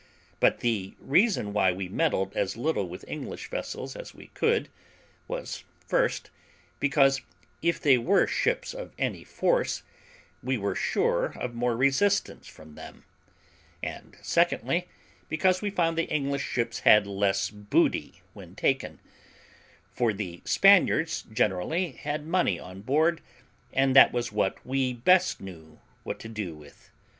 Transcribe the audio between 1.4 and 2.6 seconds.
why we meddled as